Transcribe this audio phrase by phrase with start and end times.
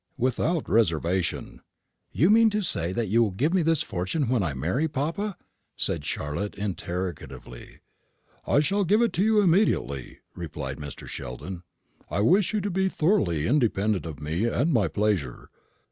[0.17, 1.61] "Without reservation."
[2.11, 5.37] "You mean to say that you will give me this fortune when I marry, papa?"
[5.75, 7.81] said Charlotte, interrogatively.
[8.47, 11.07] "I shall give it to you immediately," replied Mr.
[11.07, 11.61] Sheldon.
[12.09, 15.51] "I wish you to be thoroughly independent of me and my pleasure.